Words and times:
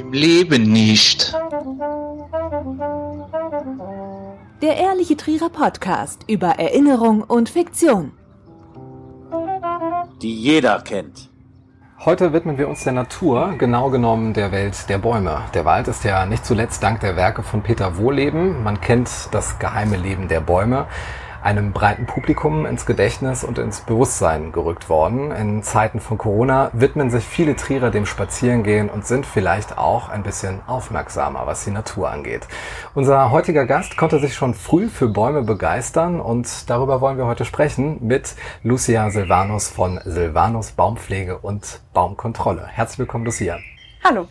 Im 0.00 0.14
Leben 0.14 0.72
nicht. 0.72 1.36
Der 4.62 4.76
Ehrliche 4.78 5.14
Trierer 5.14 5.50
Podcast 5.50 6.24
über 6.26 6.58
Erinnerung 6.58 7.22
und 7.22 7.50
Fiktion. 7.50 8.12
Die 10.22 10.34
jeder 10.34 10.80
kennt. 10.80 11.28
Heute 12.02 12.32
widmen 12.32 12.56
wir 12.56 12.68
uns 12.70 12.82
der 12.84 12.94
Natur, 12.94 13.56
genau 13.58 13.90
genommen 13.90 14.32
der 14.32 14.52
Welt 14.52 14.88
der 14.88 14.96
Bäume. 14.96 15.42
Der 15.52 15.66
Wald 15.66 15.86
ist 15.86 16.02
ja 16.04 16.24
nicht 16.24 16.46
zuletzt 16.46 16.82
dank 16.82 17.00
der 17.00 17.16
Werke 17.16 17.42
von 17.42 17.62
Peter 17.62 17.98
Wohleben. 17.98 18.62
Man 18.62 18.80
kennt 18.80 19.10
das 19.32 19.58
geheime 19.58 19.98
Leben 19.98 20.28
der 20.28 20.40
Bäume 20.40 20.86
einem 21.42 21.72
breiten 21.72 22.06
Publikum 22.06 22.66
ins 22.66 22.86
Gedächtnis 22.86 23.44
und 23.44 23.58
ins 23.58 23.80
Bewusstsein 23.80 24.52
gerückt 24.52 24.88
worden. 24.88 25.30
In 25.32 25.62
Zeiten 25.62 26.00
von 26.00 26.18
Corona 26.18 26.70
widmen 26.72 27.10
sich 27.10 27.24
viele 27.24 27.56
Trierer 27.56 27.90
dem 27.90 28.06
Spazierengehen 28.06 28.90
und 28.90 29.06
sind 29.06 29.26
vielleicht 29.26 29.78
auch 29.78 30.08
ein 30.08 30.22
bisschen 30.22 30.60
aufmerksamer, 30.66 31.46
was 31.46 31.64
die 31.64 31.70
Natur 31.70 32.10
angeht. 32.10 32.46
Unser 32.94 33.30
heutiger 33.30 33.66
Gast 33.66 33.96
konnte 33.96 34.18
sich 34.18 34.34
schon 34.34 34.54
früh 34.54 34.88
für 34.88 35.08
Bäume 35.08 35.42
begeistern 35.42 36.20
und 36.20 36.68
darüber 36.68 37.00
wollen 37.00 37.16
wir 37.16 37.26
heute 37.26 37.44
sprechen 37.44 37.98
mit 38.06 38.34
Lucia 38.62 39.10
Silvanus 39.10 39.68
von 39.68 40.00
Silvanus 40.04 40.72
Baumpflege 40.72 41.38
und 41.38 41.80
Baumkontrolle. 41.94 42.66
Herzlich 42.66 43.00
willkommen, 43.00 43.24
Lucia. 43.24 43.58
Hallo. 44.04 44.28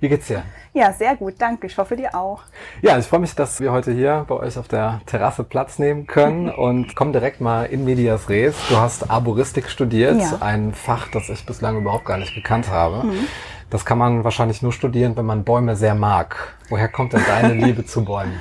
Wie 0.00 0.08
geht's 0.08 0.28
dir? 0.28 0.42
Ja, 0.78 0.92
sehr 0.92 1.16
gut, 1.16 1.34
danke. 1.38 1.66
Ich 1.66 1.76
hoffe 1.76 1.96
dir 1.96 2.14
auch. 2.14 2.42
Ja, 2.82 2.96
ich 2.98 3.06
freue 3.06 3.18
mich, 3.18 3.34
dass 3.34 3.58
wir 3.58 3.72
heute 3.72 3.90
hier 3.90 4.24
bei 4.28 4.36
euch 4.36 4.56
auf 4.56 4.68
der 4.68 5.00
Terrasse 5.06 5.42
Platz 5.42 5.80
nehmen 5.80 6.06
können 6.06 6.48
und 6.56 6.94
komm 6.94 7.12
direkt 7.12 7.40
mal 7.40 7.64
in 7.64 7.84
medias 7.84 8.28
res. 8.28 8.54
Du 8.68 8.76
hast 8.76 9.10
Arboristik 9.10 9.68
studiert, 9.70 10.20
ja. 10.20 10.38
ein 10.38 10.72
Fach, 10.72 11.08
das 11.08 11.30
ich 11.30 11.44
bislang 11.44 11.78
überhaupt 11.78 12.04
gar 12.04 12.16
nicht 12.16 12.32
gekannt 12.32 12.70
habe. 12.70 13.08
Mhm. 13.08 13.26
Das 13.70 13.84
kann 13.84 13.98
man 13.98 14.22
wahrscheinlich 14.22 14.62
nur 14.62 14.72
studieren, 14.72 15.16
wenn 15.16 15.26
man 15.26 15.42
Bäume 15.42 15.74
sehr 15.74 15.96
mag. 15.96 16.54
Woher 16.68 16.86
kommt 16.86 17.12
denn 17.12 17.24
deine 17.26 17.54
Liebe 17.66 17.84
zu 17.84 18.04
Bäumen? 18.04 18.40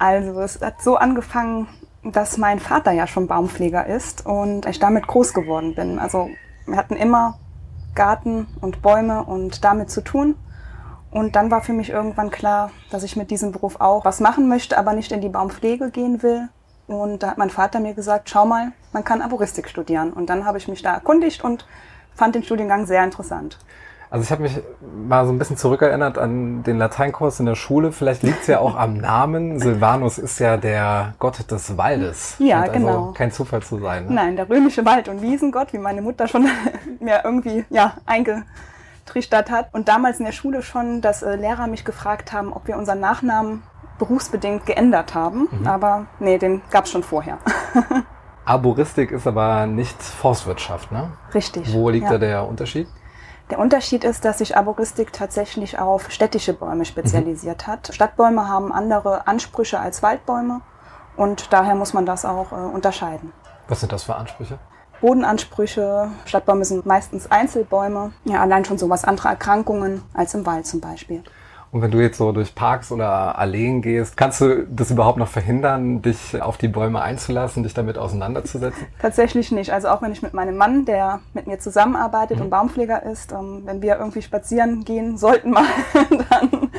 Also, 0.00 0.40
es 0.40 0.60
hat 0.60 0.82
so 0.82 0.96
angefangen, 0.96 1.68
dass 2.02 2.36
mein 2.36 2.58
Vater 2.58 2.90
ja 2.90 3.06
schon 3.06 3.28
Baumpfleger 3.28 3.86
ist 3.86 4.26
und 4.26 4.66
ich 4.66 4.80
damit 4.80 5.06
groß 5.06 5.32
geworden 5.32 5.76
bin. 5.76 6.00
Also, 6.00 6.30
wir 6.66 6.76
hatten 6.76 6.96
immer 6.96 7.38
Garten 7.94 8.48
und 8.60 8.82
Bäume 8.82 9.22
und 9.22 9.62
damit 9.62 9.88
zu 9.88 10.02
tun. 10.02 10.34
Und 11.16 11.34
dann 11.34 11.50
war 11.50 11.62
für 11.62 11.72
mich 11.72 11.88
irgendwann 11.88 12.30
klar, 12.30 12.70
dass 12.90 13.02
ich 13.02 13.16
mit 13.16 13.30
diesem 13.30 13.50
Beruf 13.50 13.80
auch 13.80 14.04
was 14.04 14.20
machen 14.20 14.48
möchte, 14.48 14.76
aber 14.76 14.92
nicht 14.92 15.12
in 15.12 15.22
die 15.22 15.30
Baumpflege 15.30 15.90
gehen 15.90 16.22
will. 16.22 16.50
Und 16.88 17.22
da 17.22 17.28
hat 17.28 17.38
mein 17.38 17.48
Vater 17.48 17.80
mir 17.80 17.94
gesagt, 17.94 18.28
schau 18.28 18.44
mal, 18.44 18.72
man 18.92 19.02
kann 19.02 19.22
Arboristik 19.22 19.66
studieren. 19.66 20.12
Und 20.12 20.28
dann 20.28 20.44
habe 20.44 20.58
ich 20.58 20.68
mich 20.68 20.82
da 20.82 20.92
erkundigt 20.92 21.42
und 21.42 21.66
fand 22.14 22.34
den 22.34 22.42
Studiengang 22.42 22.84
sehr 22.84 23.02
interessant. 23.02 23.58
Also 24.10 24.24
ich 24.24 24.30
habe 24.30 24.42
mich 24.42 24.60
mal 25.08 25.24
so 25.24 25.32
ein 25.32 25.38
bisschen 25.38 25.56
zurückerinnert 25.56 26.18
an 26.18 26.62
den 26.64 26.76
Lateinkurs 26.76 27.40
in 27.40 27.46
der 27.46 27.54
Schule. 27.54 27.92
Vielleicht 27.92 28.22
liegt 28.22 28.42
es 28.42 28.46
ja 28.48 28.58
auch 28.58 28.76
am 28.76 28.98
Namen. 28.98 29.58
Silvanus 29.58 30.18
ist 30.18 30.38
ja 30.38 30.58
der 30.58 31.14
Gott 31.18 31.50
des 31.50 31.78
Waldes. 31.78 32.36
Ja, 32.40 32.60
also 32.60 32.72
genau. 32.72 33.12
Kein 33.12 33.32
Zufall 33.32 33.62
zu 33.62 33.78
sein. 33.78 34.04
Ne? 34.04 34.12
Nein, 34.12 34.36
der 34.36 34.50
römische 34.50 34.84
Wald- 34.84 35.08
und 35.08 35.22
Wiesengott, 35.22 35.72
wie 35.72 35.78
meine 35.78 36.02
Mutter 36.02 36.28
schon 36.28 36.46
mir 37.00 37.22
irgendwie 37.24 37.64
ja, 37.70 37.94
einge 38.04 38.44
Tristadt 39.06 39.50
hat. 39.50 39.72
Und 39.72 39.88
damals 39.88 40.18
in 40.18 40.26
der 40.26 40.32
Schule 40.32 40.62
schon, 40.62 41.00
dass 41.00 41.22
äh, 41.22 41.36
Lehrer 41.36 41.66
mich 41.66 41.84
gefragt 41.84 42.32
haben, 42.32 42.52
ob 42.52 42.66
wir 42.66 42.76
unseren 42.76 43.00
Nachnamen 43.00 43.62
berufsbedingt 43.98 44.66
geändert 44.66 45.14
haben. 45.14 45.48
Mhm. 45.50 45.66
Aber 45.66 46.06
nee, 46.18 46.38
den 46.38 46.60
gab 46.70 46.84
es 46.84 46.90
schon 46.90 47.02
vorher. 47.02 47.38
Arboristik 48.44 49.10
ist 49.10 49.26
aber 49.26 49.66
nicht 49.66 50.00
Forstwirtschaft, 50.00 50.92
ne? 50.92 51.12
Richtig. 51.34 51.72
Wo 51.72 51.88
liegt 51.88 52.04
ja. 52.04 52.12
da 52.12 52.18
der 52.18 52.46
Unterschied? 52.46 52.86
Der 53.50 53.58
Unterschied 53.58 54.04
ist, 54.04 54.24
dass 54.24 54.38
sich 54.38 54.56
Arboristik 54.56 55.12
tatsächlich 55.12 55.78
auf 55.78 56.10
städtische 56.10 56.52
Bäume 56.52 56.84
spezialisiert 56.84 57.66
mhm. 57.66 57.72
hat. 57.72 57.90
Stadtbäume 57.92 58.48
haben 58.48 58.72
andere 58.72 59.26
Ansprüche 59.26 59.80
als 59.80 60.02
Waldbäume 60.02 60.60
und 61.16 61.52
daher 61.52 61.74
muss 61.74 61.92
man 61.92 62.06
das 62.06 62.24
auch 62.24 62.52
äh, 62.52 62.54
unterscheiden. 62.54 63.32
Was 63.68 63.80
sind 63.80 63.92
das 63.92 64.04
für 64.04 64.14
Ansprüche? 64.14 64.58
Bodenansprüche. 65.06 66.10
Stadtbäume 66.24 66.64
sind 66.64 66.84
meistens 66.84 67.30
Einzelbäume. 67.30 68.10
Ja, 68.24 68.42
allein 68.42 68.64
schon 68.64 68.76
so 68.76 68.90
was 68.90 69.04
andere 69.04 69.28
Erkrankungen 69.28 70.02
als 70.14 70.34
im 70.34 70.44
Wald 70.46 70.66
zum 70.66 70.80
Beispiel. 70.80 71.22
Und 71.70 71.80
wenn 71.80 71.92
du 71.92 72.00
jetzt 72.00 72.18
so 72.18 72.32
durch 72.32 72.56
Parks 72.56 72.90
oder 72.90 73.38
Alleen 73.38 73.82
gehst, 73.82 74.16
kannst 74.16 74.40
du 74.40 74.66
das 74.66 74.90
überhaupt 74.90 75.18
noch 75.18 75.28
verhindern, 75.28 76.02
dich 76.02 76.42
auf 76.42 76.56
die 76.56 76.66
Bäume 76.66 77.02
einzulassen, 77.02 77.62
dich 77.62 77.72
damit 77.72 77.98
auseinanderzusetzen? 77.98 78.84
Tatsächlich 79.00 79.52
nicht. 79.52 79.72
Also 79.72 79.88
auch 79.90 80.02
wenn 80.02 80.10
ich 80.10 80.22
mit 80.22 80.34
meinem 80.34 80.56
Mann, 80.56 80.86
der 80.86 81.20
mit 81.34 81.46
mir 81.46 81.60
zusammenarbeitet 81.60 82.38
mhm. 82.38 82.44
und 82.44 82.50
Baumpfleger 82.50 83.04
ist, 83.04 83.30
ähm, 83.30 83.62
wenn 83.64 83.82
wir 83.82 83.98
irgendwie 83.98 84.22
spazieren 84.22 84.84
gehen 84.84 85.18
sollten 85.18 85.52
mal, 85.52 85.66
dann 86.30 86.70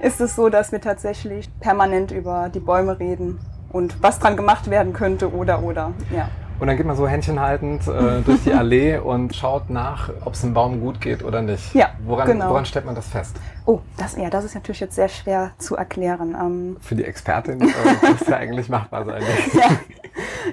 ist 0.00 0.22
es 0.22 0.34
so, 0.34 0.48
dass 0.48 0.72
wir 0.72 0.80
tatsächlich 0.80 1.50
permanent 1.60 2.12
über 2.12 2.48
die 2.48 2.60
Bäume 2.60 2.98
reden 2.98 3.40
und 3.68 4.02
was 4.02 4.20
dran 4.20 4.38
gemacht 4.38 4.70
werden 4.70 4.94
könnte 4.94 5.34
oder 5.34 5.62
oder. 5.62 5.92
Ja. 6.14 6.30
Und 6.60 6.68
dann 6.68 6.76
geht 6.76 6.86
man 6.86 6.96
so 6.96 7.06
händchenhaltend 7.06 7.86
äh, 7.88 8.20
durch 8.22 8.44
die 8.44 8.52
Allee 8.52 8.98
und 9.04 9.34
schaut 9.34 9.70
nach, 9.70 10.10
ob 10.24 10.34
es 10.34 10.42
dem 10.42 10.54
Baum 10.54 10.80
gut 10.80 11.00
geht 11.00 11.24
oder 11.24 11.42
nicht. 11.42 11.74
Ja, 11.74 11.90
woran, 12.04 12.26
genau. 12.26 12.50
woran 12.50 12.64
stellt 12.64 12.86
man 12.86 12.94
das 12.94 13.08
fest? 13.08 13.36
Oh, 13.66 13.80
das, 13.96 14.16
ja, 14.16 14.30
das 14.30 14.44
ist 14.44 14.54
natürlich 14.54 14.80
jetzt 14.80 14.94
sehr 14.94 15.08
schwer 15.08 15.50
zu 15.58 15.76
erklären. 15.76 16.36
Ähm 16.40 16.76
Für 16.80 16.94
die 16.94 17.04
Expertin 17.04 17.60
äh, 17.60 17.64
muss 18.10 18.26
ja 18.28 18.36
eigentlich 18.36 18.68
machbar 18.68 19.04
sein. 19.04 19.22
ja, 19.54 19.70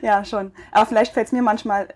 ja, 0.01 0.25
schon. 0.25 0.51
Aber 0.71 0.85
vielleicht 0.85 1.13
fällt 1.13 1.27
es 1.27 1.33
mir 1.33 1.41
manchmal 1.41 1.87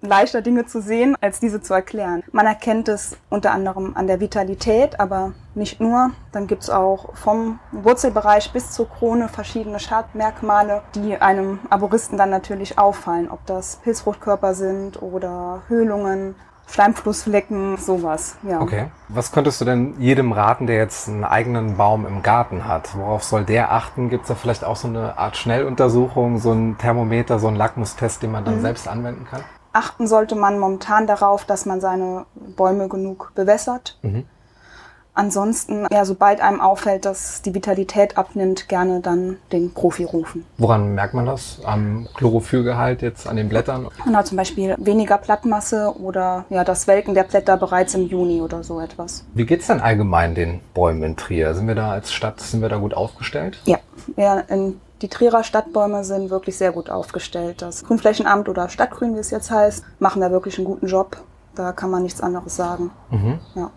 leichter 0.00 0.42
Dinge 0.42 0.66
zu 0.66 0.80
sehen, 0.80 1.16
als 1.20 1.40
diese 1.40 1.60
zu 1.60 1.74
erklären. 1.74 2.22
Man 2.32 2.46
erkennt 2.46 2.88
es 2.88 3.16
unter 3.28 3.52
anderem 3.52 3.96
an 3.96 4.06
der 4.06 4.20
Vitalität, 4.20 5.00
aber 5.00 5.32
nicht 5.54 5.80
nur. 5.80 6.10
Dann 6.32 6.46
gibt 6.46 6.62
es 6.62 6.70
auch 6.70 7.16
vom 7.16 7.58
Wurzelbereich 7.72 8.52
bis 8.52 8.70
zur 8.70 8.88
Krone 8.88 9.28
verschiedene 9.28 9.80
Schadmerkmale, 9.80 10.82
die 10.94 11.16
einem 11.16 11.58
Arboristen 11.70 12.18
dann 12.18 12.30
natürlich 12.30 12.78
auffallen, 12.78 13.30
ob 13.30 13.44
das 13.46 13.76
Pilzfruchtkörper 13.76 14.54
sind 14.54 15.02
oder 15.02 15.62
Höhlungen, 15.68 16.34
Schleimflussflecken, 16.68 17.76
sowas. 17.78 18.36
Ja. 18.42 18.60
Okay. 18.60 18.86
Was 19.08 19.32
könntest 19.32 19.60
du 19.60 19.64
denn 19.64 20.00
jedem 20.00 20.30
raten, 20.30 20.66
der 20.68 20.76
jetzt 20.76 21.08
einen 21.08 21.24
eigenen 21.24 21.76
Baum 21.76 22.06
im 22.06 22.22
Garten 22.22 22.66
hat? 22.66 22.96
Worauf 22.96 23.24
soll 23.24 23.44
der 23.44 23.72
achten? 23.72 24.08
Gibt 24.08 24.22
es 24.22 24.28
da 24.28 24.34
vielleicht 24.36 24.64
auch 24.64 24.76
so 24.76 24.86
eine 24.86 25.18
Art 25.18 25.36
Schnelluntersuchung, 25.36 26.38
so 26.38 26.52
ein 26.52 26.78
Thermometer, 26.78 27.40
so 27.40 27.48
ein 27.48 27.56
Lackmustest, 27.56 28.22
den 28.22 28.30
man 28.30 28.44
dann 28.44 28.58
mhm. 28.58 28.62
selbst 28.62 28.86
anwenden 28.86 29.26
kann? 29.28 29.42
Achten 29.72 30.06
sollte 30.06 30.34
man 30.34 30.58
momentan 30.58 31.06
darauf, 31.06 31.44
dass 31.44 31.66
man 31.66 31.80
seine 31.80 32.26
Bäume 32.56 32.88
genug 32.88 33.32
bewässert. 33.34 33.98
Mhm. 34.02 34.26
Ansonsten, 35.12 35.86
ja, 35.90 36.04
sobald 36.04 36.40
einem 36.40 36.60
auffällt, 36.60 37.04
dass 37.04 37.42
die 37.42 37.54
Vitalität 37.54 38.16
abnimmt, 38.16 38.68
gerne 38.68 39.00
dann 39.00 39.38
den 39.52 39.74
Profi 39.74 40.04
rufen. 40.04 40.46
Woran 40.56 40.94
merkt 40.94 41.14
man 41.14 41.26
das? 41.26 41.60
Am 41.64 42.08
Chlorophyllgehalt 42.14 43.02
jetzt 43.02 43.26
an 43.26 43.36
den 43.36 43.48
Blättern? 43.48 43.88
Genau, 44.04 44.22
zum 44.22 44.36
Beispiel 44.36 44.76
weniger 44.78 45.18
Blattmasse 45.18 45.94
oder 46.00 46.44
ja, 46.48 46.62
das 46.62 46.86
Welken 46.86 47.14
der 47.14 47.24
Blätter 47.24 47.56
bereits 47.56 47.94
im 47.94 48.06
Juni 48.06 48.40
oder 48.40 48.62
so 48.62 48.80
etwas. 48.80 49.26
Wie 49.34 49.44
geht's 49.44 49.66
denn 49.66 49.80
allgemein 49.80 50.34
den 50.34 50.60
Bäumen 50.74 51.02
in 51.02 51.16
Trier? 51.16 51.54
Sind 51.54 51.66
wir 51.66 51.74
da 51.74 51.90
als 51.90 52.12
Stadt, 52.12 52.40
sind 52.40 52.62
wir 52.62 52.68
da 52.68 52.76
gut 52.76 52.94
aufgestellt? 52.94 53.60
Ja, 53.66 53.78
ja 54.16 54.38
in 54.40 54.80
die 55.02 55.08
Trierer 55.08 55.44
Stadtbäume 55.44 56.04
sind 56.04 56.30
wirklich 56.30 56.56
sehr 56.56 56.72
gut 56.72 56.90
aufgestellt. 56.90 57.62
Das 57.62 57.84
Grünflächenamt 57.84 58.48
oder 58.48 58.68
Stadtgrün, 58.68 59.14
wie 59.14 59.20
es 59.20 59.30
jetzt 59.30 59.50
heißt, 59.50 59.84
machen 59.98 60.20
da 60.20 60.30
wirklich 60.30 60.58
einen 60.58 60.66
guten 60.66 60.86
Job. 60.86 61.16
Da 61.54 61.72
kann 61.72 61.90
man 61.90 62.02
nichts 62.02 62.20
anderes 62.20 62.56
sagen. 62.56 62.90
Mhm. 63.10 63.38
Ja. 63.54 63.70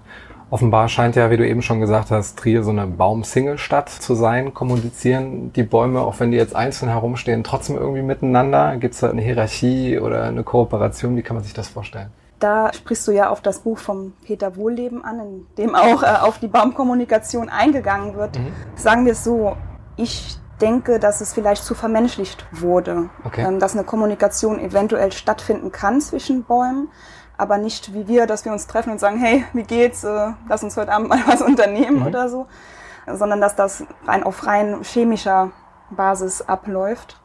Offenbar 0.49 0.87
scheint 0.87 1.15
ja, 1.15 1.31
wie 1.31 1.37
du 1.37 1.47
eben 1.47 1.63
schon 1.63 1.79
gesagt 1.79 2.11
hast, 2.11 2.37
Trier 2.37 2.63
so 2.63 2.69
eine 2.69 2.85
Baum-Single-Stadt 2.85 3.89
zu 3.89 4.13
sein. 4.13 4.53
Kommunizieren 4.53 5.51
die 5.53 5.63
Bäume, 5.63 6.01
auch 6.01 6.19
wenn 6.19 6.29
die 6.29 6.37
jetzt 6.37 6.55
einzeln 6.55 6.89
herumstehen, 6.89 7.43
trotzdem 7.43 7.77
irgendwie 7.77 8.03
miteinander? 8.03 8.77
Gibt 8.77 8.93
es 8.93 8.99
da 8.99 9.09
eine 9.09 9.21
Hierarchie 9.21 9.97
oder 9.97 10.25
eine 10.25 10.43
Kooperation? 10.43 11.15
Wie 11.15 11.23
kann 11.23 11.35
man 11.35 11.43
sich 11.43 11.53
das 11.53 11.69
vorstellen? 11.69 12.11
Da 12.39 12.71
sprichst 12.73 13.07
du 13.07 13.13
ja 13.13 13.29
auf 13.29 13.41
das 13.41 13.59
Buch 13.59 13.79
vom 13.79 14.13
Peter 14.25 14.55
Wohlleben 14.55 15.03
an, 15.03 15.19
in 15.21 15.45
dem 15.57 15.75
auch 15.75 16.03
äh, 16.03 16.17
auf 16.21 16.39
die 16.39 16.47
Baumkommunikation 16.47 17.49
eingegangen 17.49 18.15
wird. 18.15 18.37
Mhm. 18.37 18.51
Sagen 18.75 19.05
wir 19.05 19.13
es 19.13 19.23
so, 19.23 19.55
ich 19.95 20.37
denke, 20.61 20.99
dass 20.99 21.21
es 21.21 21.33
vielleicht 21.33 21.63
zu 21.63 21.75
vermenschlicht 21.75 22.45
wurde. 22.51 23.09
Okay. 23.23 23.45
Ähm, 23.45 23.59
dass 23.59 23.73
eine 23.73 23.83
Kommunikation 23.83 24.59
eventuell 24.59 25.11
stattfinden 25.11 25.71
kann 25.71 26.01
zwischen 26.01 26.43
Bäumen, 26.43 26.89
aber 27.37 27.57
nicht 27.57 27.93
wie 27.93 28.07
wir, 28.07 28.27
dass 28.27 28.45
wir 28.45 28.51
uns 28.51 28.67
treffen 28.67 28.91
und 28.91 28.99
sagen, 28.99 29.17
hey, 29.17 29.45
wie 29.53 29.63
geht's, 29.63 30.03
äh, 30.03 30.31
lass 30.47 30.63
uns 30.63 30.77
heute 30.77 30.91
Abend 30.91 31.09
mal 31.09 31.19
was 31.27 31.41
unternehmen 31.41 31.99
mhm. 31.99 32.07
oder 32.07 32.29
so, 32.29 32.47
sondern 33.07 33.41
dass 33.41 33.55
das 33.55 33.83
rein 34.05 34.23
auf 34.23 34.45
rein 34.45 34.83
chemischer 34.83 35.51
Basis 35.89 36.41
abläuft. 36.41 37.19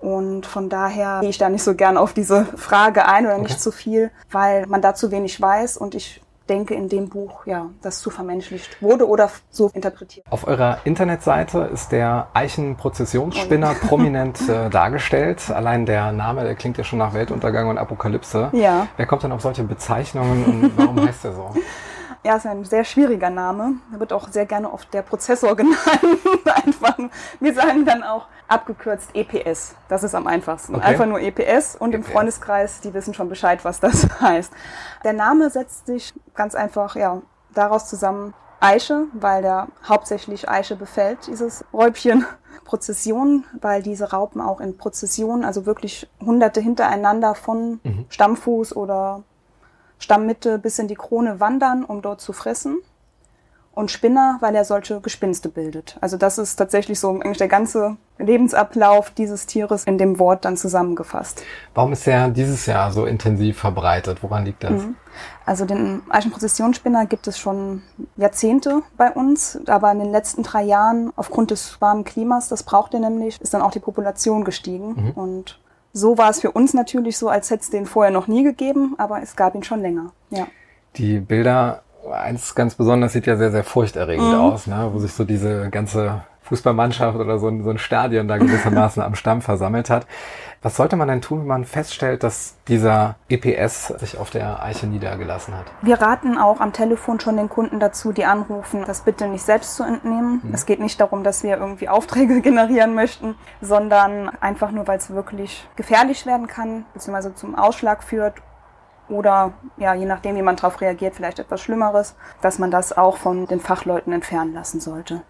Und 0.00 0.44
von 0.44 0.68
daher 0.68 1.20
gehe 1.20 1.30
ich 1.30 1.38
da 1.38 1.48
nicht 1.48 1.62
so 1.62 1.74
gern 1.74 1.96
auf 1.96 2.12
diese 2.12 2.44
Frage 2.44 3.06
ein 3.06 3.24
oder 3.24 3.36
okay. 3.36 3.44
nicht 3.44 3.60
zu 3.60 3.72
viel, 3.72 4.10
weil 4.30 4.66
man 4.66 4.82
da 4.82 4.94
zu 4.94 5.10
wenig 5.10 5.40
weiß 5.40 5.78
und 5.78 5.94
ich 5.94 6.20
denke, 6.48 6.74
in 6.74 6.88
dem 6.88 7.08
Buch 7.08 7.46
ja 7.46 7.70
das 7.82 8.00
zu 8.00 8.10
vermenschlicht 8.10 8.82
wurde 8.82 9.08
oder 9.08 9.30
so 9.50 9.70
interpretiert. 9.72 10.26
Auf 10.30 10.46
eurer 10.46 10.78
Internetseite 10.84 11.70
ist 11.72 11.92
der 11.92 12.28
Eichenprozessionsspinner 12.34 13.74
oh. 13.82 13.86
prominent 13.86 14.48
äh, 14.48 14.70
dargestellt. 14.70 15.50
Allein 15.50 15.86
der 15.86 16.12
Name, 16.12 16.44
der 16.44 16.54
klingt 16.54 16.78
ja 16.78 16.84
schon 16.84 16.98
nach 16.98 17.14
Weltuntergang 17.14 17.68
und 17.68 17.78
Apokalypse. 17.78 18.50
Ja. 18.52 18.88
Wer 18.96 19.06
kommt 19.06 19.22
denn 19.22 19.32
auf 19.32 19.40
solche 19.40 19.64
Bezeichnungen 19.64 20.44
und 20.44 20.72
warum 20.76 21.00
heißt 21.06 21.24
er 21.24 21.32
so? 21.32 21.54
Ja, 22.22 22.36
ist 22.36 22.46
ein 22.46 22.64
sehr 22.64 22.84
schwieriger 22.84 23.30
Name. 23.30 23.74
Er 23.92 24.00
wird 24.00 24.12
auch 24.12 24.28
sehr 24.28 24.46
gerne 24.46 24.72
oft 24.72 24.92
der 24.94 25.02
Prozessor 25.02 25.56
genannt. 25.56 25.78
Einfach. 26.44 26.96
Wir 27.40 27.54
sagen 27.54 27.84
dann 27.84 28.02
auch 28.02 28.26
abgekürzt 28.48 29.10
EPS. 29.14 29.74
Das 29.88 30.02
ist 30.02 30.14
am 30.14 30.26
einfachsten. 30.26 30.74
Okay. 30.74 30.84
Einfach 30.84 31.06
nur 31.06 31.20
EPS 31.20 31.76
und 31.76 31.94
im 31.94 32.02
EPS. 32.02 32.12
Freundeskreis, 32.12 32.80
die 32.80 32.94
wissen 32.94 33.14
schon 33.14 33.28
Bescheid, 33.28 33.64
was 33.64 33.80
das 33.80 34.08
heißt. 34.20 34.52
Der 35.04 35.12
Name 35.12 35.50
setzt 35.50 35.86
sich 35.86 36.14
ganz 36.34 36.54
einfach 36.54 36.96
ja, 36.96 37.22
daraus 37.54 37.88
zusammen 37.88 38.34
Eiche, 38.60 39.04
weil 39.12 39.42
der 39.42 39.68
hauptsächlich 39.86 40.48
Eiche 40.48 40.76
befällt, 40.76 41.26
dieses 41.26 41.64
Räubchen. 41.72 42.26
Prozession, 42.64 43.44
weil 43.60 43.82
diese 43.82 44.10
Raupen 44.12 44.40
auch 44.40 44.60
in 44.60 44.78
Prozession, 44.78 45.44
also 45.44 45.66
wirklich 45.66 46.08
hunderte 46.20 46.60
hintereinander 46.60 47.34
von 47.34 47.80
Stammfuß 48.08 48.74
oder 48.74 49.22
Stammmitte 49.98 50.58
bis 50.58 50.78
in 50.78 50.88
die 50.88 50.94
Krone 50.94 51.40
wandern, 51.40 51.84
um 51.84 52.02
dort 52.02 52.20
zu 52.20 52.32
fressen. 52.32 52.78
Und 53.72 53.90
Spinner, 53.90 54.36
weil 54.40 54.54
er 54.54 54.64
solche 54.64 55.00
Gespinste 55.00 55.48
bildet. 55.48 55.98
Also 56.00 56.16
das 56.16 56.38
ist 56.38 56.54
tatsächlich 56.54 57.00
so 57.00 57.10
eigentlich 57.10 57.38
der 57.38 57.48
ganze 57.48 57.96
Lebensablauf 58.18 59.10
dieses 59.10 59.46
Tieres 59.46 59.82
in 59.82 59.98
dem 59.98 60.20
Wort 60.20 60.44
dann 60.44 60.56
zusammengefasst. 60.56 61.42
Warum 61.74 61.92
ist 61.92 62.06
der 62.06 62.28
dieses 62.28 62.66
Jahr 62.66 62.92
so 62.92 63.04
intensiv 63.04 63.58
verbreitet? 63.58 64.22
Woran 64.22 64.44
liegt 64.44 64.62
das? 64.62 64.84
Also 65.44 65.64
den 65.64 66.02
Eichenprozessionsspinner 66.08 67.06
gibt 67.06 67.26
es 67.26 67.36
schon 67.36 67.82
Jahrzehnte 68.16 68.82
bei 68.96 69.10
uns, 69.10 69.58
aber 69.66 69.90
in 69.90 69.98
den 69.98 70.12
letzten 70.12 70.44
drei 70.44 70.62
Jahren 70.62 71.12
aufgrund 71.16 71.50
des 71.50 71.80
warmen 71.80 72.04
Klimas, 72.04 72.48
das 72.48 72.62
braucht 72.62 72.94
er 72.94 73.00
nämlich, 73.00 73.40
ist 73.40 73.54
dann 73.54 73.62
auch 73.62 73.72
die 73.72 73.80
Population 73.80 74.44
gestiegen. 74.44 75.12
Und 75.16 75.58
so 75.94 76.18
war 76.18 76.28
es 76.28 76.40
für 76.40 76.50
uns 76.50 76.74
natürlich 76.74 77.16
so, 77.16 77.28
als 77.30 77.48
hätte 77.50 77.62
es 77.62 77.70
den 77.70 77.86
vorher 77.86 78.12
noch 78.12 78.26
nie 78.26 78.42
gegeben, 78.42 78.94
aber 78.98 79.22
es 79.22 79.36
gab 79.36 79.54
ihn 79.54 79.62
schon 79.62 79.80
länger. 79.80 80.10
Ja. 80.28 80.46
Die 80.96 81.20
Bilder, 81.20 81.82
eins 82.12 82.54
ganz 82.54 82.74
besonders, 82.74 83.12
sieht 83.14 83.26
ja 83.26 83.36
sehr, 83.36 83.50
sehr 83.52 83.64
furchterregend 83.64 84.28
Mhm. 84.28 84.34
aus, 84.34 84.66
ne? 84.66 84.90
wo 84.92 84.98
sich 84.98 85.12
so 85.12 85.24
diese 85.24 85.70
ganze 85.70 86.22
Fußballmannschaft 86.42 87.16
oder 87.18 87.38
so 87.38 87.48
ein, 87.48 87.62
so 87.64 87.70
ein 87.70 87.78
Stadion 87.78 88.28
da 88.28 88.36
gewissermaßen 88.36 89.02
am 89.02 89.14
Stamm 89.14 89.40
versammelt 89.40 89.88
hat. 89.88 90.06
Was 90.64 90.76
sollte 90.76 90.96
man 90.96 91.08
denn 91.08 91.20
tun, 91.20 91.40
wenn 91.40 91.46
man 91.46 91.64
feststellt, 91.66 92.22
dass 92.22 92.56
dieser 92.68 93.16
EPS 93.28 93.88
sich 93.98 94.16
auf 94.16 94.30
der 94.30 94.62
Eiche 94.62 94.86
niedergelassen 94.86 95.54
hat? 95.54 95.66
Wir 95.82 96.00
raten 96.00 96.38
auch 96.38 96.58
am 96.58 96.72
Telefon 96.72 97.20
schon 97.20 97.36
den 97.36 97.50
Kunden 97.50 97.80
dazu, 97.80 98.12
die 98.12 98.24
anrufen, 98.24 98.82
das 98.86 99.02
bitte 99.02 99.28
nicht 99.28 99.44
selbst 99.44 99.76
zu 99.76 99.82
entnehmen. 99.82 100.40
Es 100.54 100.64
geht 100.64 100.80
nicht 100.80 100.98
darum, 100.98 101.22
dass 101.22 101.42
wir 101.42 101.58
irgendwie 101.58 101.90
Aufträge 101.90 102.40
generieren 102.40 102.94
möchten, 102.94 103.34
sondern 103.60 104.30
einfach 104.40 104.70
nur, 104.70 104.88
weil 104.88 104.96
es 104.96 105.10
wirklich 105.10 105.68
gefährlich 105.76 106.24
werden 106.24 106.46
kann, 106.46 106.86
beziehungsweise 106.94 107.34
zum 107.34 107.56
Ausschlag 107.56 108.02
führt 108.02 108.40
oder 109.10 109.52
ja, 109.76 109.92
je 109.92 110.06
nachdem, 110.06 110.34
wie 110.36 110.42
man 110.42 110.56
darauf 110.56 110.80
reagiert, 110.80 111.14
vielleicht 111.14 111.40
etwas 111.40 111.60
Schlimmeres, 111.60 112.16
dass 112.40 112.58
man 112.58 112.70
das 112.70 112.96
auch 112.96 113.18
von 113.18 113.46
den 113.46 113.60
Fachleuten 113.60 114.14
entfernen 114.14 114.54
lassen 114.54 114.80
sollte. 114.80 115.20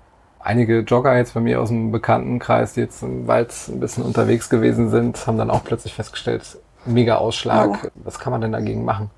Einige 0.45 0.81
Jogger 0.81 1.17
jetzt 1.17 1.33
bei 1.33 1.41
mir 1.41 1.63
aus 1.63 1.71
dem 1.71 1.91
Bekanntenkreis, 1.91 2.75
die 2.75 2.81
jetzt 2.81 3.03
im 3.03 3.27
Wald 3.27 3.51
ein 3.69 3.81
bisschen 3.81 4.05
unterwegs 4.05 4.51
gewesen 4.51 4.91
sind, 4.91 5.27
haben 5.27 5.39
dann 5.39 5.51
auch 5.51 5.65
plötzlich 5.65 5.95
festgestellt, 5.95 6.59
mega 6.85 7.17
Ausschlag. 7.17 7.81
Oh. 7.83 7.89
Was 7.95 8.19
kann 8.19 8.31
man 8.31 8.43
denn 8.43 8.53
dagegen 8.53 8.85
machen? 8.85 9.11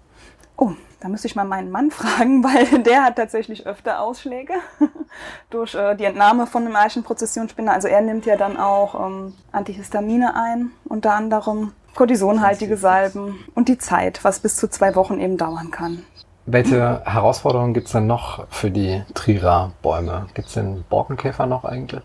Oh, 0.56 0.70
da 1.00 1.08
müsste 1.08 1.26
ich 1.26 1.34
mal 1.34 1.44
meinen 1.44 1.72
Mann 1.72 1.90
fragen, 1.90 2.44
weil 2.44 2.80
der 2.84 3.02
hat 3.02 3.16
tatsächlich 3.16 3.66
öfter 3.66 4.02
Ausschläge 4.02 4.52
durch 5.50 5.74
äh, 5.74 5.96
die 5.96 6.04
Entnahme 6.04 6.46
von 6.46 6.64
einem 6.64 6.76
Eichenprozessionsspinner. 6.76 7.72
Also 7.72 7.88
er 7.88 8.02
nimmt 8.02 8.24
ja 8.24 8.36
dann 8.36 8.56
auch 8.56 8.94
ähm, 9.04 9.34
Antihistamine 9.50 10.36
ein, 10.36 10.70
unter 10.84 11.12
anderem 11.14 11.72
Cortisonhaltige 11.96 12.76
Salben 12.76 13.44
und 13.56 13.66
die 13.66 13.78
Zeit, 13.78 14.22
was 14.22 14.38
bis 14.38 14.54
zu 14.54 14.68
zwei 14.68 14.94
Wochen 14.94 15.18
eben 15.18 15.38
dauern 15.38 15.72
kann. 15.72 16.04
Welche 16.48 17.02
Herausforderungen 17.04 17.74
gibt's 17.74 17.90
denn 17.90 18.06
noch 18.06 18.46
für 18.50 18.70
die 18.70 19.02
Trira-Bäume? 19.14 20.26
Gibt's 20.34 20.52
den 20.54 20.84
Borkenkäfer 20.88 21.44
noch 21.44 21.64
eigentlich? 21.64 22.02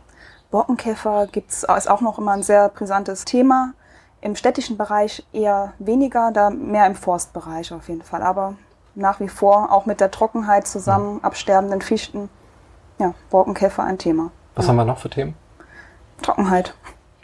Borkenkäfer 0.49 1.27
gibt's, 1.27 1.63
ist 1.63 1.89
auch 1.89 2.01
noch 2.01 2.17
immer 2.17 2.31
ein 2.31 2.41
sehr 2.41 2.69
brisantes 2.69 3.23
Thema. 3.23 3.73
Im 4.19 4.35
städtischen 4.35 4.77
Bereich 4.77 5.23
eher 5.31 5.73
weniger, 5.77 6.31
da 6.31 6.49
mehr 6.49 6.88
im 6.88 6.95
Forstbereich 6.95 7.71
auf 7.71 7.88
jeden 7.88 8.01
Fall. 8.01 8.23
Aber 8.23 8.55
nach 8.95 9.19
wie 9.19 9.29
vor 9.29 9.71
auch 9.71 9.85
mit 9.85 9.99
der 9.99 10.09
Trockenheit 10.09 10.65
zusammen, 10.65 11.23
absterbenden 11.23 11.81
Fichten, 11.81 12.27
ja, 12.97 13.13
Borkenkäfer 13.29 13.83
ein 13.83 13.99
Thema. 13.99 14.31
Was 14.55 14.67
haben 14.67 14.75
wir 14.75 14.85
noch 14.85 14.97
für 14.97 15.11
Themen? 15.11 15.35
Trockenheit. 16.23 16.73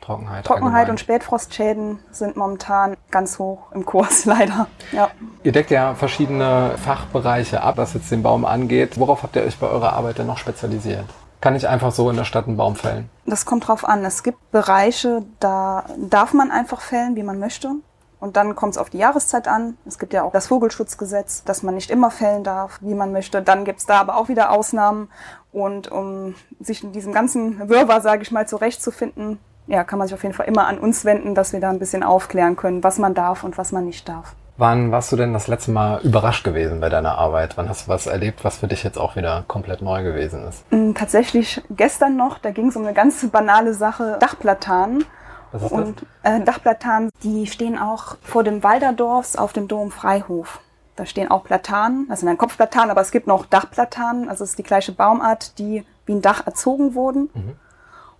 Trockenheit. 0.07 0.45
Trockenheit 0.45 0.89
und 0.89 1.01
Spätfrostschäden 1.01 1.99
sind 2.11 2.37
momentan 2.37 2.95
ganz 3.11 3.39
hoch 3.39 3.71
im 3.73 3.85
Kurs, 3.85 4.23
leider. 4.25 4.67
Ja. 4.93 5.09
Ihr 5.43 5.51
deckt 5.51 5.69
ja 5.69 5.95
verschiedene 5.95 6.75
Fachbereiche 6.77 7.61
ab, 7.61 7.75
was 7.75 7.93
jetzt 7.93 8.09
den 8.09 8.23
Baum 8.23 8.45
angeht. 8.45 8.97
Worauf 8.97 9.23
habt 9.23 9.35
ihr 9.35 9.43
euch 9.43 9.57
bei 9.57 9.67
eurer 9.67 9.93
Arbeit 9.93 10.17
denn 10.17 10.27
noch 10.27 10.37
spezialisiert? 10.37 11.05
Kann 11.41 11.55
ich 11.55 11.67
einfach 11.67 11.91
so 11.91 12.09
in 12.09 12.15
der 12.15 12.23
Stadt 12.23 12.47
einen 12.47 12.55
Baum 12.55 12.77
fällen? 12.77 13.09
Das 13.25 13.45
kommt 13.45 13.67
drauf 13.67 13.87
an. 13.87 14.05
Es 14.05 14.23
gibt 14.23 14.51
Bereiche, 14.51 15.23
da 15.41 15.83
darf 15.97 16.33
man 16.33 16.51
einfach 16.51 16.79
fällen, 16.79 17.17
wie 17.17 17.23
man 17.23 17.37
möchte. 17.37 17.71
Und 18.19 18.37
dann 18.37 18.55
kommt 18.55 18.71
es 18.71 18.77
auf 18.77 18.89
die 18.89 18.97
Jahreszeit 18.97 19.47
an. 19.47 19.77
Es 19.85 19.99
gibt 19.99 20.13
ja 20.13 20.23
auch 20.23 20.31
das 20.31 20.47
Vogelschutzgesetz, 20.47 21.43
dass 21.43 21.63
man 21.63 21.75
nicht 21.75 21.91
immer 21.91 22.11
fällen 22.11 22.43
darf, 22.45 22.79
wie 22.81 22.95
man 22.95 23.11
möchte. 23.11 23.41
Dann 23.41 23.65
gibt 23.65 23.79
es 23.79 23.85
da 23.85 23.99
aber 23.99 24.15
auch 24.15 24.29
wieder 24.29 24.51
Ausnahmen. 24.51 25.09
Und 25.51 25.91
um 25.91 26.33
sich 26.59 26.83
in 26.83 26.93
diesem 26.93 27.13
ganzen 27.13 27.69
Wirrwarr, 27.69 28.01
sage 28.01 28.23
ich 28.23 28.31
mal, 28.31 28.47
zurechtzufinden, 28.47 29.37
ja, 29.67 29.83
kann 29.83 29.99
man 29.99 30.07
sich 30.07 30.15
auf 30.15 30.23
jeden 30.23 30.35
Fall 30.35 30.47
immer 30.47 30.67
an 30.67 30.77
uns 30.77 31.05
wenden, 31.05 31.35
dass 31.35 31.53
wir 31.53 31.59
da 31.59 31.69
ein 31.69 31.79
bisschen 31.79 32.03
aufklären 32.03 32.55
können, 32.55 32.83
was 32.83 32.97
man 32.97 33.13
darf 33.13 33.43
und 33.43 33.57
was 33.57 33.71
man 33.71 33.85
nicht 33.85 34.07
darf. 34.07 34.35
Wann 34.59 34.91
warst 34.91 35.11
du 35.11 35.15
denn 35.17 35.33
das 35.33 35.47
letzte 35.47 35.69
Mal 35.69 36.01
überrascht 36.01 36.43
gewesen 36.43 36.79
bei 36.79 36.89
deiner 36.89 37.17
Arbeit? 37.19 37.57
Wann 37.57 37.69
hast 37.69 37.85
du 37.85 37.89
was 37.91 38.07
erlebt, 38.07 38.43
was 38.43 38.57
für 38.57 38.67
dich 38.67 38.83
jetzt 38.83 38.97
auch 38.97 39.15
wieder 39.15 39.43
komplett 39.47 39.83
neu 39.83 40.01
gewesen 40.01 40.45
ist? 40.47 40.63
Mm, 40.71 40.93
Tatsächlich 40.93 41.61
gestern 41.69 42.17
noch, 42.17 42.39
da 42.39 42.49
ging 42.49 42.69
es 42.69 42.75
um 42.75 42.83
eine 42.83 42.95
ganz 42.95 43.27
banale 43.29 43.75
Sache, 43.75 44.17
Dachplatanen. 44.19 45.05
Was 45.51 45.61
ist 45.61 45.71
Und 45.71 46.05
äh, 46.23 46.41
Dachplatanen, 46.41 47.11
die 47.23 47.45
stehen 47.45 47.77
auch 47.77 48.17
vor 48.23 48.43
dem 48.43 48.63
Walderdorfs 48.63 49.35
auf 49.35 49.53
dem 49.53 49.67
Dom 49.67 49.91
Freihof. 49.91 50.59
Da 50.95 51.05
stehen 51.05 51.29
auch 51.29 51.43
Platanen, 51.43 52.07
das 52.09 52.21
sind 52.21 52.27
dann 52.27 52.39
Kopfplatanen, 52.39 52.89
aber 52.89 53.01
es 53.01 53.11
gibt 53.11 53.27
noch 53.27 53.45
Dachplatanen, 53.45 54.27
also 54.27 54.43
es 54.43 54.51
ist 54.51 54.59
die 54.59 54.63
gleiche 54.63 54.91
Baumart, 54.91 55.59
die 55.59 55.85
wie 56.07 56.13
ein 56.13 56.23
Dach 56.23 56.47
erzogen 56.47 56.95
wurden. 56.95 57.29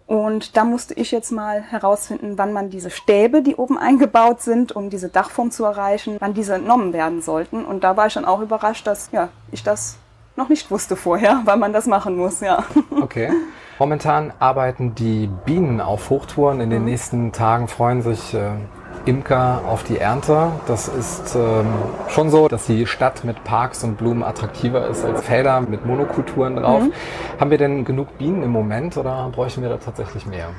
Und 0.08 0.56
da 0.56 0.64
musste 0.64 0.94
ich 0.94 1.12
jetzt 1.12 1.32
mal 1.32 1.62
herausfinden, 1.62 2.38
wann 2.38 2.54
man 2.54 2.70
diese 2.70 2.90
Stäbe, 2.90 3.42
die 3.42 3.58
oben 3.58 3.78
eingebaut 3.78 4.42
sind, 4.42 4.72
um 4.72 4.90
diese 4.90 5.10
Dachform 5.10 5.52
zu 5.52 5.66
erreichen, 5.66 6.16
wann 6.20 6.34
diese 6.34 6.56
entnommen 6.56 6.94
werden 6.94 7.22
sollten. 7.22 7.66
Und 7.66 7.84
da 7.84 7.98
war 7.98 8.08
ich 8.08 8.14
dann 8.14 8.24
auch 8.24 8.40
überrascht, 8.40 8.88
dass 8.88 9.10
ja, 9.12 9.28
ich 9.52 9.64
das 9.64 9.98
noch 10.38 10.48
nicht 10.48 10.72
wusste 10.72 10.96
vorher, 10.96 11.42
weil 11.46 11.58
man 11.58 11.74
das 11.74 11.88
machen 11.88 12.16
muss, 12.16 12.40
ja. 12.40 12.64
Okay. 13.02 13.32
Momentan 13.80 14.34
arbeiten 14.40 14.96
die 14.96 15.30
Bienen 15.46 15.82
auf 15.82 16.10
Hochtouren. 16.10 16.62
In 16.62 16.70
den 16.72 16.86
nächsten 16.86 17.32
Tagen 17.32 17.68
freuen 17.68 18.02
sich 18.02 18.34
äh, 18.34 18.54
Imker 19.08 19.62
auf 19.68 19.84
die 19.84 19.98
Ernte. 19.98 20.52
Das 20.68 20.88
ist 20.88 21.36
ähm, 21.36 21.68
schon 22.10 22.30
so, 22.30 22.48
dass 22.48 22.66
die 22.66 22.86
Stadt 22.86 23.24
mit 23.24 23.44
Parks 23.44 23.84
und 23.84 23.98
Blumen 23.98 24.24
attraktiver 24.24 24.88
ist 24.88 25.06
als 25.06 25.22
Felder 25.22 25.62
mit 25.62 25.86
Monokulturen 25.86 26.58
drauf. 26.58 26.84
Haben 27.40 27.52
wir 27.52 27.58
denn 27.58 27.86
genug 27.86 28.18
Bienen 28.18 28.44
im 28.44 28.52
Moment 28.52 28.98
oder 28.98 29.30
bräuchten 29.34 29.62
wir 29.62 29.70
da 29.70 29.78
tatsächlich 29.78 30.26
mehr? 30.26 30.50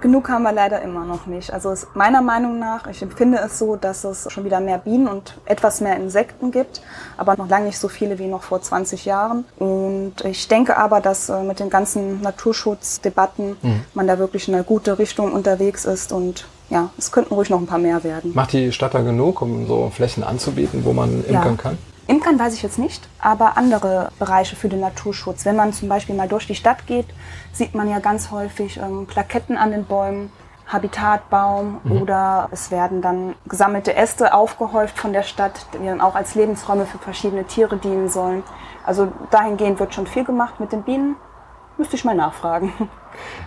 Genug 0.00 0.28
haben 0.28 0.44
wir 0.44 0.52
leider 0.52 0.80
immer 0.82 1.04
noch 1.04 1.26
nicht. 1.26 1.52
Also 1.52 1.70
es, 1.70 1.88
meiner 1.94 2.22
Meinung 2.22 2.60
nach, 2.60 2.86
ich 2.86 3.02
empfinde 3.02 3.38
es 3.44 3.58
so, 3.58 3.74
dass 3.74 4.04
es 4.04 4.30
schon 4.30 4.44
wieder 4.44 4.60
mehr 4.60 4.78
Bienen 4.78 5.08
und 5.08 5.34
etwas 5.44 5.80
mehr 5.80 5.96
Insekten 5.96 6.52
gibt, 6.52 6.82
aber 7.16 7.36
noch 7.36 7.48
lange 7.48 7.66
nicht 7.66 7.78
so 7.78 7.88
viele 7.88 8.18
wie 8.20 8.28
noch 8.28 8.42
vor 8.42 8.62
20 8.62 9.04
Jahren. 9.04 9.44
Und 9.58 10.14
ich 10.24 10.46
denke 10.46 10.76
aber, 10.76 11.00
dass 11.00 11.28
äh, 11.28 11.42
mit 11.42 11.58
den 11.58 11.68
ganzen 11.68 12.20
Naturschutzdebatten 12.20 13.56
man 13.94 14.06
da 14.06 14.18
wirklich 14.20 14.46
in 14.46 14.54
eine 14.54 14.62
gute 14.62 15.00
Richtung 15.00 15.32
unterwegs 15.32 15.84
ist 15.84 16.12
und 16.12 16.46
ja, 16.70 16.90
es 16.98 17.12
könnten 17.12 17.34
ruhig 17.34 17.50
noch 17.50 17.58
ein 17.58 17.66
paar 17.66 17.78
mehr 17.78 18.04
werden. 18.04 18.32
Macht 18.34 18.52
die 18.52 18.72
Stadt 18.72 18.94
da 18.94 19.00
genug, 19.00 19.40
um 19.42 19.66
so 19.66 19.90
Flächen 19.90 20.22
anzubieten, 20.22 20.84
wo 20.84 20.92
man 20.92 21.24
imkern 21.24 21.56
kann? 21.56 21.78
Imkern 22.06 22.38
weiß 22.38 22.54
ich 22.54 22.62
jetzt 22.62 22.78
nicht, 22.78 23.06
aber 23.20 23.58
andere 23.58 24.10
Bereiche 24.18 24.56
für 24.56 24.68
den 24.68 24.80
Naturschutz. 24.80 25.44
Wenn 25.44 25.56
man 25.56 25.74
zum 25.74 25.88
Beispiel 25.88 26.14
mal 26.14 26.28
durch 26.28 26.46
die 26.46 26.54
Stadt 26.54 26.86
geht, 26.86 27.06
sieht 27.52 27.74
man 27.74 27.88
ja 27.88 27.98
ganz 27.98 28.30
häufig 28.30 28.78
ähm, 28.78 29.06
Plaketten 29.06 29.58
an 29.58 29.72
den 29.72 29.84
Bäumen, 29.84 30.32
Habitatbaum 30.66 31.80
oder 32.02 32.48
es 32.50 32.70
werden 32.70 33.00
dann 33.00 33.34
gesammelte 33.46 33.94
Äste 33.94 34.34
aufgehäuft 34.34 34.98
von 34.98 35.14
der 35.14 35.22
Stadt, 35.22 35.66
die 35.72 35.86
dann 35.86 36.02
auch 36.02 36.14
als 36.14 36.34
Lebensräume 36.34 36.84
für 36.84 36.98
verschiedene 36.98 37.44
Tiere 37.44 37.78
dienen 37.78 38.10
sollen. 38.10 38.42
Also 38.84 39.10
dahingehend 39.30 39.80
wird 39.80 39.94
schon 39.94 40.06
viel 40.06 40.24
gemacht 40.24 40.60
mit 40.60 40.72
den 40.72 40.82
Bienen. 40.82 41.16
Müsste 41.78 41.94
ich 41.94 42.04
mal 42.04 42.14
nachfragen. 42.14 42.72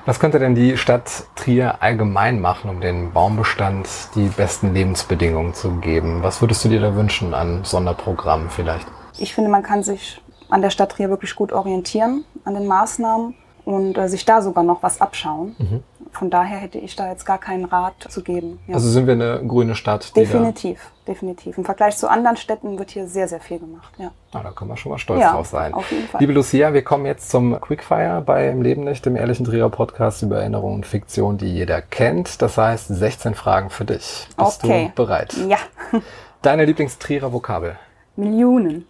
Was 0.06 0.20
könnte 0.20 0.40
denn 0.40 0.56
die 0.56 0.78
Stadt 0.78 1.26
Trier 1.36 1.82
allgemein 1.82 2.40
machen, 2.40 2.70
um 2.70 2.80
den 2.80 3.12
Baumbestand 3.12 3.88
die 4.16 4.28
besten 4.30 4.74
Lebensbedingungen 4.74 5.54
zu 5.54 5.74
geben? 5.76 6.24
Was 6.24 6.42
würdest 6.42 6.64
du 6.64 6.70
dir 6.70 6.80
da 6.80 6.96
wünschen 6.96 7.34
an 7.34 7.66
Sonderprogrammen 7.66 8.50
vielleicht? 8.50 8.88
Ich 9.18 9.36
finde, 9.36 9.50
man 9.50 9.64
kann 9.64 9.84
sich 9.84 10.22
an 10.50 10.62
der 10.62 10.70
Stadt 10.70 10.94
Trier 10.94 11.10
wirklich 11.10 11.36
gut 11.36 11.52
orientieren, 11.52 12.24
an 12.46 12.54
den 12.54 12.68
Maßnahmen 12.68 13.36
und 13.66 13.98
äh, 13.98 14.08
sich 14.08 14.26
da 14.26 14.42
sogar 14.42 14.64
noch 14.64 14.82
was 14.82 15.02
abschauen. 15.02 15.84
Von 16.12 16.30
daher 16.30 16.58
hätte 16.58 16.78
ich 16.78 16.96
da 16.96 17.10
jetzt 17.10 17.26
gar 17.26 17.38
keinen 17.38 17.66
Rat 17.66 17.94
zu 18.10 18.22
geben. 18.22 18.60
Ja. 18.68 18.76
Also 18.76 18.90
sind 18.90 19.08
wir 19.08 19.14
eine 19.14 19.42
grüne 19.46 19.76
Stadt? 19.76 20.16
definitiv, 20.16 20.92
definitiv. 21.08 21.58
Im 21.58 21.66
Vergleich 21.66 21.98
zu 21.98 22.10
anderen 22.10 22.38
Städten 22.38 22.78
wird 22.78 22.92
hier 22.92 23.08
sehr, 23.08 23.28
sehr 23.28 23.40
viel 23.40 23.60
gemacht. 23.60 23.94
Ja. 23.98 24.12
Ah, 24.34 24.44
da 24.44 24.52
können 24.52 24.70
wir 24.70 24.78
schon 24.78 24.92
mal 24.92 24.98
stolz 24.98 25.22
ja, 25.22 25.32
drauf 25.32 25.48
sein. 25.48 25.74
Auf 25.74 25.90
jeden 25.92 26.08
Fall. 26.08 26.20
Liebe 26.20 26.34
Lucia, 26.34 26.74
wir 26.74 26.84
kommen 26.84 27.06
jetzt 27.06 27.30
zum 27.30 27.60
Quickfire 27.60 28.22
beim 28.26 28.62
Leben 28.62 28.84
nicht, 28.84 29.06
dem 29.06 29.16
ehrlichen 29.16 29.46
Trierer 29.46 29.70
Podcast 29.70 30.22
über 30.22 30.40
Erinnerungen 30.40 30.76
und 30.76 30.86
Fiktion, 30.86 31.38
die 31.38 31.48
jeder 31.48 31.82
kennt. 31.82 32.42
Das 32.42 32.58
heißt 32.58 32.90
16 32.90 33.34
Fragen 33.34 33.70
für 33.70 33.86
dich. 33.86 34.28
Bist 34.38 34.64
okay. 34.64 34.92
du 34.96 35.04
bereit? 35.04 35.34
Ja. 35.48 35.58
Deine 36.42 36.66
Lieblingstrierer 36.66 37.32
Vokabel? 37.32 37.78
Millionen. 38.16 38.88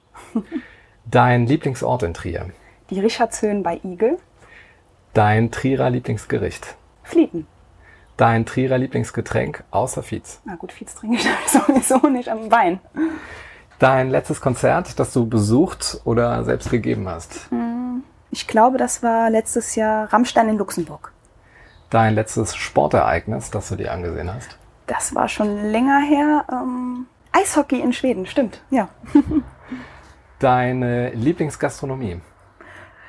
Dein 1.06 1.46
Lieblingsort 1.46 2.04
in 2.04 2.14
Trier? 2.14 2.48
Die 2.90 3.00
Richardshöhen 3.00 3.64
bei 3.64 3.80
Igel. 3.84 4.18
Dein 5.14 5.52
Trierer 5.52 5.90
Lieblingsgericht? 5.90 6.76
Flieten. 7.12 7.46
Dein 8.18 8.46
Trierer 8.46 8.78
Lieblingsgetränk 8.78 9.64
außer 9.72 10.04
Fietz? 10.04 10.42
Na 10.46 10.56
gut, 10.56 10.72
Fietz 10.72 10.96
trinke 10.96 11.18
ich 11.18 11.28
sowieso 11.48 12.08
nicht 12.08 12.30
am 12.30 12.52
Wein. 12.52 12.80
Dein 13.80 14.10
letztes 14.10 14.42
Konzert, 14.42 15.00
das 15.00 15.12
du 15.12 15.26
besucht 15.26 16.02
oder 16.06 16.44
selbst 16.44 16.70
gegeben 16.70 17.08
hast? 17.10 17.50
Hm, 17.50 18.04
ich 18.30 18.48
glaube, 18.48 18.78
das 18.78 19.04
war 19.04 19.30
letztes 19.30 19.76
Jahr 19.76 20.12
Rammstein 20.14 20.50
in 20.50 20.58
Luxemburg. 20.58 21.12
Dein 21.90 22.16
letztes 22.16 22.56
Sportereignis, 22.56 23.52
das 23.52 23.70
du 23.70 23.76
dir 23.76 23.92
angesehen 23.92 24.34
hast? 24.34 24.58
Das 24.88 25.14
war 25.14 25.28
schon 25.28 25.72
länger 25.72 26.00
her. 26.00 26.46
Ähm, 26.52 27.08
Eishockey 27.32 27.80
in 27.80 27.92
Schweden, 27.92 28.26
stimmt, 28.26 28.62
ja. 28.70 28.90
Deine 30.40 31.10
Lieblingsgastronomie? 31.10 32.22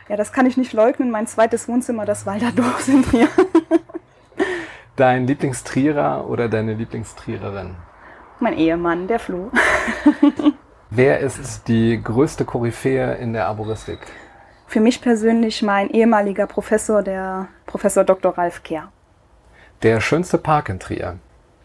Ja, 0.08 0.16
das 0.16 0.32
kann 0.32 0.46
ich 0.46 0.56
nicht 0.56 0.72
leugnen. 0.72 1.10
Mein 1.10 1.26
zweites 1.26 1.68
Wohnzimmer, 1.68 2.04
das 2.04 2.26
Walderdorf 2.26 2.80
sind 2.80 3.12
wir. 3.12 3.28
Dein 4.96 5.26
Lieblingstrierer 5.26 6.28
oder 6.28 6.50
deine 6.50 6.74
Lieblingstriererin? 6.74 7.76
Mein 8.40 8.58
Ehemann, 8.58 9.08
der 9.08 9.18
Flo. 9.18 9.50
Wer 10.90 11.20
ist 11.20 11.66
die 11.66 12.02
größte 12.02 12.44
Koryphäe 12.44 13.14
in 13.14 13.32
der 13.32 13.46
Arboristik? 13.46 14.00
Für 14.66 14.80
mich 14.80 15.00
persönlich 15.00 15.62
mein 15.62 15.88
ehemaliger 15.88 16.46
Professor, 16.46 17.02
der 17.02 17.48
Professor 17.64 18.04
Dr. 18.04 18.36
Ralf 18.36 18.62
Kehr. 18.62 18.92
Der 19.82 20.02
schönste 20.02 20.36
Park 20.36 20.68
in 20.68 20.78
Trier? 20.78 21.18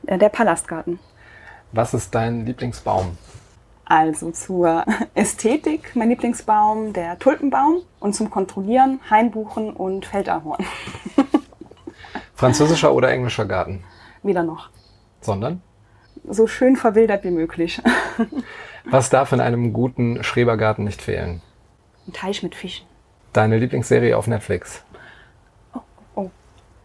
Äh, 0.06 0.18
der 0.18 0.30
Palastgarten. 0.30 0.98
Was 1.74 1.94
ist 1.94 2.16
dein 2.16 2.46
Lieblingsbaum? 2.46 3.18
Also 3.84 4.32
zur 4.32 4.86
Ästhetik, 5.16 5.96
mein 5.96 6.10
Lieblingsbaum, 6.10 6.94
der 6.94 7.20
Tulpenbaum 7.20 7.82
und 8.00 8.14
zum 8.14 8.30
Kontrollieren 8.30 9.02
Hainbuchen 9.10 9.74
und 9.74 10.06
Feldahorn. 10.06 10.66
Französischer 12.38 12.94
oder 12.94 13.10
englischer 13.10 13.46
Garten? 13.46 13.84
Weder 14.22 14.44
noch. 14.44 14.70
Sondern? 15.22 15.64
So 16.30 16.46
schön 16.46 16.76
verwildert 16.76 17.24
wie 17.24 17.32
möglich. 17.32 17.82
Was 18.86 19.10
darf 19.10 19.32
in 19.32 19.42
einem 19.42 19.74
guten 19.74 20.24
Schrebergarten 20.24 20.86
nicht 20.86 21.02
fehlen? 21.02 21.42
Ein 22.08 22.14
Teich 22.14 22.44
mit 22.44 22.54
Fischen. 22.54 22.86
Deine 23.34 23.58
Lieblingsserie 23.58 24.16
auf 24.16 24.28
Netflix? 24.28 24.84
Oh, 25.74 25.80
oh. 26.14 26.32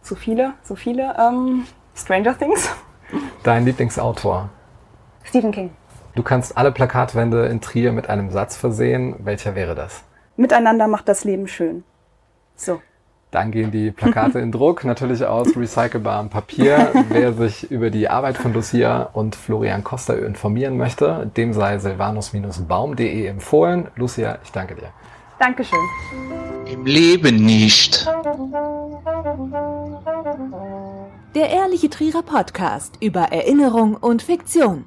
so 0.01 0.15
viele, 0.15 0.55
so 0.63 0.75
viele. 0.75 1.15
Ähm, 1.19 1.67
Stranger 1.95 2.35
Things. 2.35 2.69
Dein 3.43 3.65
Lieblingsautor? 3.65 4.49
Stephen 5.23 5.51
King. 5.51 5.69
Du 6.15 6.23
kannst 6.23 6.57
alle 6.57 6.71
Plakatwände 6.71 7.45
in 7.45 7.61
Trier 7.61 7.91
mit 7.91 8.09
einem 8.09 8.31
Satz 8.31 8.57
versehen. 8.57 9.15
Welcher 9.19 9.53
wäre 9.53 9.75
das? 9.75 10.03
Miteinander 10.35 10.87
macht 10.87 11.07
das 11.07 11.23
Leben 11.23 11.47
schön. 11.47 11.83
So. 12.55 12.81
Dann 13.33 13.51
gehen 13.51 13.71
die 13.71 13.91
Plakate 13.91 14.39
in 14.39 14.51
Druck, 14.51 14.85
natürlich 14.85 15.25
aus 15.25 15.57
recycelbarem 15.57 16.29
Papier. 16.29 16.91
Wer 17.09 17.33
sich 17.33 17.69
über 17.71 17.89
die 17.89 18.07
Arbeit 18.07 18.37
von 18.37 18.53
Lucia 18.53 19.09
und 19.13 19.35
Florian 19.35 19.83
Costa 19.83 20.13
informieren 20.13 20.77
möchte, 20.77 21.31
dem 21.35 21.51
sei 21.51 21.79
silvanus-baum.de 21.79 23.25
empfohlen. 23.25 23.87
Lucia, 23.95 24.37
ich 24.43 24.51
danke 24.51 24.75
dir. 24.75 24.89
Dankeschön. 25.39 25.79
Im 26.71 26.85
Leben 26.85 27.43
nicht. 27.43 28.07
Der 31.35 31.49
Ehrliche 31.49 31.89
Trierer 31.89 32.21
Podcast 32.21 32.97
über 33.01 33.31
Erinnerung 33.31 33.95
und 33.95 34.21
Fiktion 34.21 34.85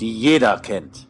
die 0.00 0.12
jeder 0.12 0.58
kennt. 0.60 1.07